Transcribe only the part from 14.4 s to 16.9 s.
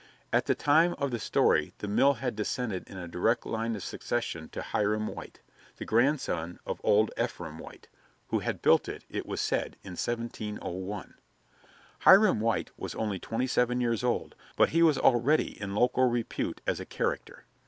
but he was already in local repute as a